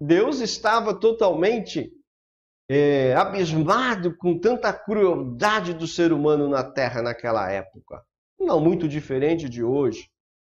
Deus 0.00 0.40
estava 0.40 0.92
totalmente 0.92 1.92
é, 2.68 3.14
abismado 3.14 4.16
com 4.16 4.38
tanta 4.38 4.72
crueldade 4.72 5.72
do 5.72 5.86
ser 5.86 6.12
humano 6.12 6.48
na 6.48 6.62
Terra 6.62 7.02
naquela 7.02 7.50
época. 7.50 8.02
Não 8.38 8.60
muito 8.60 8.86
diferente 8.86 9.48
de 9.48 9.64
hoje, 9.64 10.08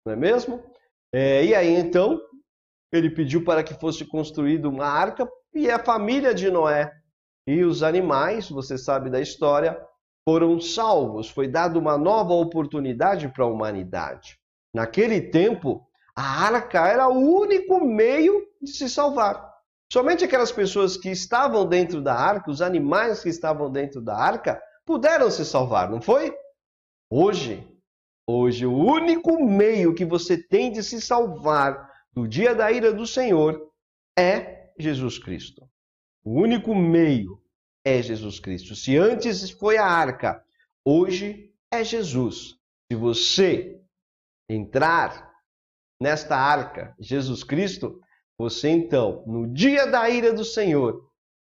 não 0.06 0.14
é 0.14 0.16
mesmo? 0.16 0.64
É, 1.14 1.44
e 1.46 1.56
aí 1.56 1.74
então 1.74 2.22
ele 2.92 3.10
pediu 3.10 3.44
para 3.44 3.64
que 3.64 3.74
fosse 3.74 4.06
construída 4.06 4.68
uma 4.68 4.86
arca 4.86 5.28
e 5.54 5.70
a 5.70 5.80
família 5.80 6.34
de 6.34 6.50
Noé 6.50 6.92
e 7.48 7.64
os 7.64 7.82
animais, 7.82 8.50
você 8.50 8.78
sabe 8.78 9.10
da 9.10 9.20
história, 9.20 9.80
foram 10.28 10.60
salvos. 10.60 11.30
Foi 11.30 11.48
dada 11.48 11.80
uma 11.80 11.98
nova 11.98 12.34
oportunidade 12.34 13.28
para 13.30 13.44
a 13.44 13.48
humanidade. 13.48 14.38
Naquele 14.74 15.22
tempo, 15.22 15.86
a 16.16 16.46
arca 16.46 16.88
era 16.88 17.08
o 17.08 17.18
único 17.18 17.84
meio 17.84 18.48
de 18.62 18.72
se 18.72 18.90
salvar. 18.90 19.51
Somente 19.92 20.24
aquelas 20.24 20.54
pessoas 20.54 20.96
que 20.96 21.10
estavam 21.10 21.68
dentro 21.68 22.02
da 22.02 22.16
arca, 22.16 22.50
os 22.50 22.62
animais 22.62 23.22
que 23.22 23.28
estavam 23.28 23.70
dentro 23.70 24.00
da 24.00 24.16
arca, 24.16 24.58
puderam 24.86 25.30
se 25.30 25.44
salvar, 25.44 25.90
não 25.90 26.02
foi? 26.02 26.34
Hoje, 27.10 27.68
hoje, 28.26 28.66
o 28.66 28.74
único 28.74 29.44
meio 29.44 29.94
que 29.94 30.06
você 30.06 30.42
tem 30.42 30.72
de 30.72 30.82
se 30.82 31.02
salvar 31.02 31.92
do 32.14 32.26
dia 32.26 32.56
da 32.56 32.72
ira 32.72 32.94
do 32.94 33.06
Senhor 33.06 33.70
é 34.18 34.70
Jesus 34.80 35.20
Cristo. 35.20 35.70
O 36.24 36.40
único 36.40 36.74
meio 36.74 37.44
é 37.84 38.02
Jesus 38.02 38.40
Cristo. 38.40 38.74
Se 38.78 38.96
antes 38.96 39.50
foi 39.50 39.76
a 39.76 39.86
arca, 39.86 40.42
hoje 40.86 41.54
é 41.70 41.84
Jesus. 41.84 42.56
Se 42.90 42.98
você 42.98 43.78
entrar 44.50 45.34
nesta 46.00 46.38
arca, 46.38 46.96
Jesus 46.98 47.44
Cristo, 47.44 48.00
você 48.42 48.70
então, 48.70 49.24
no 49.28 49.48
dia 49.48 49.86
da 49.86 50.10
ira 50.10 50.34
do 50.34 50.44
Senhor, 50.44 51.08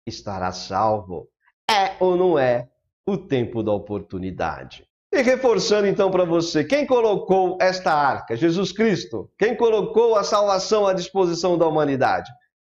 estará 0.06 0.52
salvo. 0.52 1.28
É 1.68 1.96
ou 1.98 2.16
não 2.16 2.38
é 2.38 2.68
o 3.04 3.18
tempo 3.18 3.60
da 3.60 3.72
oportunidade? 3.72 4.86
E 5.12 5.20
reforçando 5.20 5.88
então 5.88 6.12
para 6.12 6.24
você, 6.24 6.62
quem 6.62 6.86
colocou 6.86 7.58
esta 7.60 7.92
arca? 7.92 8.36
Jesus 8.36 8.70
Cristo. 8.70 9.28
Quem 9.36 9.56
colocou 9.56 10.14
a 10.14 10.22
salvação 10.22 10.86
à 10.86 10.92
disposição 10.92 11.58
da 11.58 11.66
humanidade? 11.66 12.30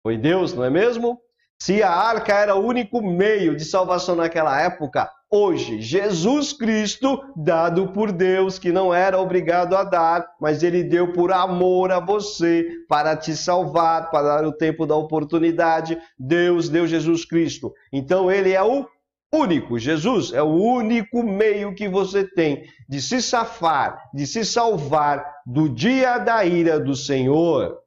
Foi 0.01 0.17
Deus, 0.17 0.53
não 0.53 0.63
é 0.63 0.69
mesmo? 0.69 1.19
Se 1.61 1.83
a 1.83 1.91
arca 1.91 2.33
era 2.33 2.55
o 2.55 2.65
único 2.65 3.01
meio 3.01 3.57
de 3.57 3.65
salvação 3.65 4.15
naquela 4.15 4.61
época, 4.61 5.11
hoje. 5.29 5.81
Jesus 5.81 6.53
Cristo, 6.53 7.21
dado 7.35 7.89
por 7.89 8.11
Deus, 8.11 8.57
que 8.57 8.71
não 8.71 8.93
era 8.93 9.19
obrigado 9.19 9.75
a 9.75 9.83
dar, 9.83 10.27
mas 10.39 10.63
ele 10.63 10.83
deu 10.83 11.11
por 11.13 11.31
amor 11.31 11.91
a 11.91 11.99
você, 11.99 12.67
para 12.87 13.15
te 13.15 13.35
salvar, 13.35 14.09
para 14.09 14.37
dar 14.37 14.45
o 14.45 14.51
tempo 14.51 14.85
da 14.85 14.95
oportunidade. 14.95 15.97
Deus 16.17 16.69
deu 16.69 16.87
Jesus 16.87 17.25
Cristo. 17.25 17.73
Então 17.91 18.31
ele 18.31 18.53
é 18.53 18.63
o 18.63 18.87
único. 19.33 19.77
Jesus 19.77 20.31
é 20.33 20.41
o 20.41 20.47
único 20.47 21.23
meio 21.23 21.75
que 21.75 21.87
você 21.87 22.23
tem 22.23 22.65
de 22.87 23.01
se 23.01 23.21
safar, 23.21 24.09
de 24.13 24.25
se 24.25 24.45
salvar 24.45 25.25
do 25.45 25.67
dia 25.67 26.17
da 26.17 26.45
ira 26.45 26.79
do 26.79 26.95
Senhor. 26.95 27.77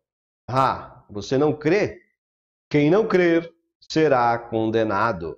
Ah, 0.49 1.05
você 1.09 1.39
não 1.39 1.53
crê? 1.53 1.99
Quem 2.69 2.91
não 2.91 3.07
crer 3.07 3.51
será 3.81 4.39
condenado. 4.39 5.37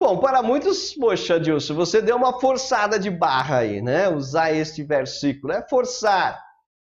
Bom, 0.00 0.18
para 0.18 0.42
muitos, 0.42 0.92
poxa, 0.94 1.40
Dilson, 1.40 1.74
você 1.74 2.02
deu 2.02 2.16
uma 2.16 2.38
forçada 2.40 2.98
de 2.98 3.10
barra 3.10 3.58
aí, 3.58 3.80
né? 3.80 4.08
Usar 4.08 4.52
este 4.52 4.82
versículo 4.82 5.52
é 5.52 5.66
forçar, 5.68 6.42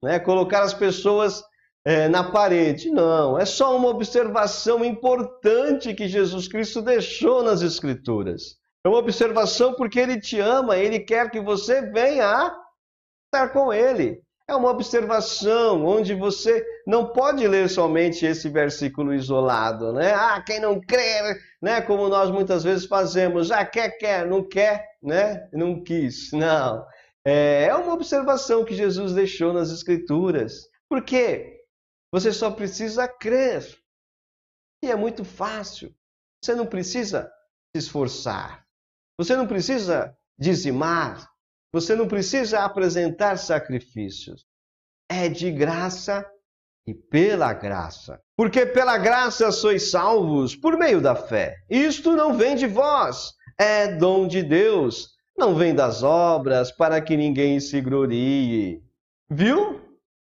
né? 0.04 0.20
Colocar 0.20 0.64
as 0.64 0.74
pessoas 0.74 1.44
é, 1.86 2.08
na 2.08 2.24
parede. 2.32 2.90
Não, 2.90 3.38
é 3.38 3.46
só 3.46 3.76
uma 3.76 3.90
observação 3.90 4.86
importante 4.86 5.94
que 5.94 6.08
Jesus 6.08 6.48
Cristo 6.48 6.82
deixou 6.82 7.44
nas 7.44 7.62
Escrituras. 7.62 8.58
É 8.86 8.90
uma 8.90 9.00
observação 9.00 9.74
porque 9.74 10.00
Ele 10.00 10.20
te 10.20 10.40
ama, 10.40 10.78
Ele 10.78 11.00
quer 11.00 11.30
que 11.30 11.40
você 11.40 11.82
venha 11.92 12.56
estar 13.26 13.50
com 13.50 13.74
Ele. 13.74 14.22
É 14.52 14.56
uma 14.56 14.70
observação 14.70 15.86
onde 15.86 16.14
você 16.14 16.62
não 16.86 17.14
pode 17.14 17.48
ler 17.48 17.70
somente 17.70 18.26
esse 18.26 18.50
versículo 18.50 19.14
isolado, 19.14 19.94
né? 19.94 20.14
Ah, 20.14 20.44
quem 20.46 20.60
não 20.60 20.78
crer, 20.78 21.42
né? 21.62 21.80
Como 21.80 22.10
nós 22.10 22.30
muitas 22.30 22.62
vezes 22.62 22.86
fazemos, 22.86 23.50
ah, 23.50 23.66
quer, 23.66 23.92
quer, 23.92 24.28
não 24.28 24.46
quer, 24.46 24.86
né? 25.02 25.48
Não 25.54 25.82
quis. 25.82 26.34
Não. 26.34 26.86
É, 27.26 27.68
é 27.68 27.76
uma 27.76 27.94
observação 27.94 28.66
que 28.66 28.76
Jesus 28.76 29.14
deixou 29.14 29.54
nas 29.54 29.72
Escrituras. 29.72 30.68
Por 30.90 31.02
quê? 31.02 31.62
Você 32.12 32.34
só 32.34 32.52
precisa 32.52 33.08
crer. 33.08 33.66
E 34.84 34.92
é 34.92 34.98
muito 34.98 35.24
fácil. 35.24 35.96
Você 36.44 36.54
não 36.54 36.66
precisa 36.66 37.32
se 37.74 37.86
esforçar. 37.86 38.66
Você 39.18 39.34
não 39.34 39.48
precisa 39.48 40.14
dizimar. 40.38 41.31
Você 41.74 41.96
não 41.96 42.08
precisa 42.08 42.60
apresentar 42.66 43.38
sacrifícios. 43.38 44.46
É 45.10 45.30
de 45.30 45.52
graça 45.52 46.26
e 46.86 46.94
pela 46.94 47.54
graça. 47.54 48.20
Porque 48.36 48.66
pela 48.66 48.98
graça 48.98 49.52
sois 49.52 49.90
salvos 49.92 50.56
por 50.56 50.78
meio 50.78 51.00
da 51.00 51.16
fé. 51.16 51.56
Isto 51.70 52.16
não 52.16 52.34
vem 52.34 52.56
de 52.56 52.68
vós, 52.68 53.34
é 53.58 53.88
dom 53.96 54.28
de 54.28 54.44
Deus. 54.44 55.10
Não 55.38 55.56
vem 55.56 55.74
das 55.74 56.04
obras 56.04 56.72
para 56.72 57.00
que 57.02 57.16
ninguém 57.16 57.60
se 57.60 57.80
glorie. 57.80 58.84
Viu? 59.30 59.82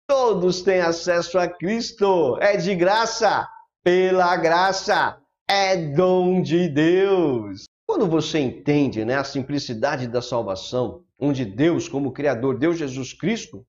Todos 0.08 0.62
têm 0.62 0.82
acesso 0.82 1.38
a 1.38 1.48
Cristo. 1.48 2.38
É 2.42 2.58
de 2.58 2.76
graça, 2.76 3.48
pela 3.84 4.36
graça. 4.36 5.18
É 5.48 5.78
dom 5.78 6.42
de 6.42 6.68
Deus. 6.68 7.66
Quando 7.88 8.08
você 8.08 8.40
entende 8.40 9.06
né, 9.06 9.16
a 9.16 9.24
simplicidade 9.24 10.08
da 10.08 10.22
salvação, 10.22 11.05
onde 11.20 11.46
Deus, 11.46 11.88
como 11.88 12.12
Criador, 12.12 12.58
deu 12.58 12.74
Jesus 12.74 13.14
Cristo, 13.14 13.66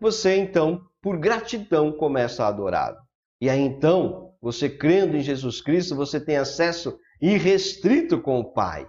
você 0.00 0.36
então, 0.36 0.80
por 1.00 1.18
gratidão, 1.18 1.92
começa 1.92 2.44
a 2.44 2.48
adorá-lo. 2.48 2.98
E 3.40 3.48
aí 3.48 3.60
então, 3.60 4.32
você 4.40 4.68
crendo 4.68 5.16
em 5.16 5.20
Jesus 5.20 5.60
Cristo, 5.60 5.94
você 5.94 6.20
tem 6.20 6.36
acesso 6.36 6.98
irrestrito 7.20 8.20
com 8.20 8.40
o 8.40 8.52
Pai. 8.52 8.86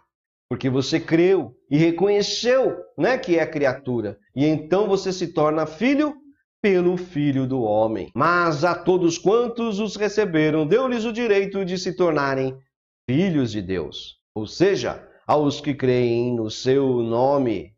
Porque 0.50 0.70
você 0.70 1.00
creu 1.00 1.56
e 1.70 1.78
reconheceu 1.78 2.78
né, 2.98 3.18
que 3.18 3.38
é 3.38 3.46
criatura. 3.46 4.18
E 4.36 4.46
então 4.46 4.88
você 4.88 5.12
se 5.12 5.34
torna 5.34 5.66
filho 5.66 6.14
pelo 6.62 6.96
Filho 6.96 7.48
do 7.48 7.62
Homem. 7.62 8.10
Mas 8.16 8.64
a 8.64 8.76
todos 8.76 9.18
quantos 9.18 9.80
os 9.80 9.96
receberam, 9.96 10.66
deu-lhes 10.66 11.06
o 11.06 11.12
direito 11.12 11.66
de 11.66 11.78
se 11.78 11.96
tornarem 11.96 12.56
filhos 13.10 13.52
de 13.52 13.62
Deus. 13.62 14.18
Ou 14.36 14.48
seja, 14.48 15.08
aos 15.28 15.62
que 15.62 15.74
creem 15.74 16.36
no 16.36 16.50
seu 16.50 17.02
nome. 17.02 17.73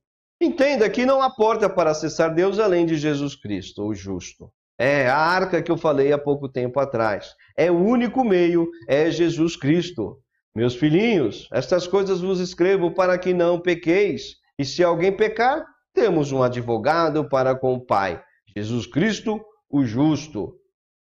Entenda 0.46 0.88
que 0.88 1.08
não 1.08 1.24
há 1.24 1.30
porta 1.32 1.68
para 1.68 1.90
acessar 1.90 2.32
Deus 2.32 2.60
além 2.60 2.86
de 2.86 2.98
Jesus 2.98 3.36
Cristo, 3.36 3.84
o 3.84 3.96
justo. 3.96 4.52
É 4.78 5.08
a 5.08 5.18
arca 5.18 5.60
que 5.60 5.72
eu 5.72 5.76
falei 5.76 6.14
há 6.14 6.20
pouco 6.20 6.48
tempo 6.48 6.80
atrás. 6.80 7.34
É 7.58 7.72
o 7.72 7.84
único 7.84 8.24
meio, 8.24 8.70
é 8.88 9.10
Jesus 9.10 9.56
Cristo. 9.56 10.20
Meus 10.56 10.76
filhinhos, 10.76 11.50
estas 11.52 11.88
coisas 11.88 12.22
vos 12.22 12.40
escrevo 12.40 12.92
para 12.92 13.18
que 13.18 13.34
não 13.34 13.60
pequeis. 13.60 14.36
E 14.60 14.64
se 14.64 14.84
alguém 14.84 15.12
pecar, 15.12 15.66
temos 15.96 16.32
um 16.32 16.44
advogado 16.44 17.28
para 17.28 17.56
com 17.56 17.74
o 17.74 17.84
Pai, 17.84 18.22
Jesus 18.56 18.86
Cristo, 18.86 19.44
o 19.68 19.84
justo. 19.84 20.54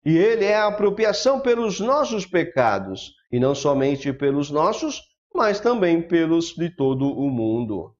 E 0.07 0.17
ele 0.17 0.45
é 0.45 0.55
a 0.55 0.69
apropriação 0.69 1.41
pelos 1.41 1.81
nossos 1.81 2.25
pecados, 2.25 3.11
e 3.33 3.41
não 3.41 3.57
somente 3.57 4.13
pelos 4.13 4.53
nossos, 4.53 5.03
mas 5.35 5.59
também 5.59 6.01
pelos 6.01 6.55
de 6.55 6.71
todo 6.71 7.11
o 7.11 7.29
mundo. 7.29 7.93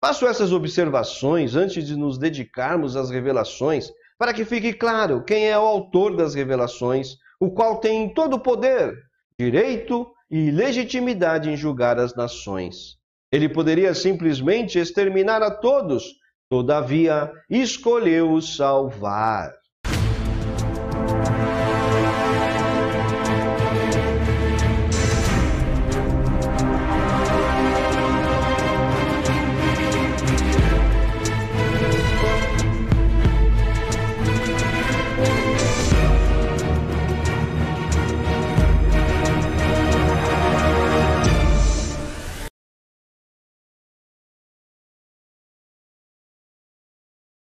Faço 0.00 0.26
essas 0.26 0.52
observações 0.52 1.56
antes 1.56 1.86
de 1.86 1.96
nos 1.96 2.18
dedicarmos 2.18 2.96
às 2.96 3.10
revelações, 3.10 3.90
para 4.18 4.32
que 4.32 4.44
fique 4.44 4.72
claro 4.72 5.24
quem 5.24 5.48
é 5.48 5.58
o 5.58 5.62
autor 5.62 6.16
das 6.16 6.34
revelações, 6.34 7.16
o 7.40 7.50
qual 7.50 7.78
tem 7.80 8.12
todo 8.12 8.34
o 8.34 8.40
poder, 8.40 8.94
direito 9.38 10.06
e 10.30 10.50
legitimidade 10.50 11.50
em 11.50 11.56
julgar 11.56 11.98
as 11.98 12.14
nações. 12.14 12.96
Ele 13.32 13.48
poderia 13.48 13.94
simplesmente 13.94 14.78
exterminar 14.78 15.42
a 15.42 15.50
todos, 15.50 16.04
todavia 16.48 17.32
escolheu 17.50 18.40
salvar. 18.40 19.52